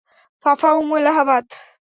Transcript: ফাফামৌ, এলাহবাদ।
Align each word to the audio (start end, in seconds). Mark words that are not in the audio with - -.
ফাফামৌ, 0.45 0.93
এলাহবাদ। 0.97 1.45